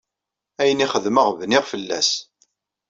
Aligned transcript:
Ayen 0.61 0.83
i 0.85 0.87
xedmeɣ, 0.93 1.27
bniɣ 1.39 1.63
fell-as. 1.71 2.11